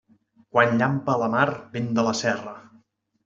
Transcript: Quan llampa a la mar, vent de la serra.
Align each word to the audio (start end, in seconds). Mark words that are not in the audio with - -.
Quan 0.55 0.71
llampa 0.79 1.13
a 1.15 1.17
la 1.23 1.27
mar, 1.35 1.45
vent 1.75 1.91
de 1.99 2.05
la 2.07 2.13
serra. 2.23 2.57